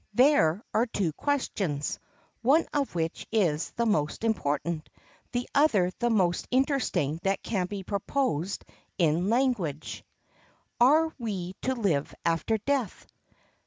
]There 0.25 0.63
are 0.73 0.87
two 0.87 1.13
questions, 1.13 1.99
one 2.41 2.65
of 2.73 2.95
which 2.95 3.27
is 3.31 3.69
the 3.75 3.85
most 3.85 4.23
important, 4.23 4.89
the 5.31 5.47
other 5.53 5.91
the 5.99 6.09
most 6.09 6.47
interesting 6.49 7.19
that 7.21 7.43
can 7.43 7.67
be 7.67 7.83
proposed 7.83 8.65
in 8.97 9.29
language: 9.29 10.03
Are 10.79 11.13
we 11.19 11.53
to 11.61 11.75
live 11.75 12.15
after 12.25 12.57
death? 12.57 13.05